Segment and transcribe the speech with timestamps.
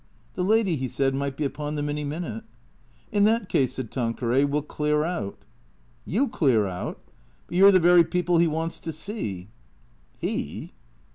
[0.33, 2.43] The lady, he said, might be upon them any minute."
[3.11, 5.45] In that case," said Tanqueray," we '11 clear out.""
[6.15, 6.99] You clear out?
[7.45, 9.49] But you 're the very people he wants to see."
[10.17, 10.71] "He?"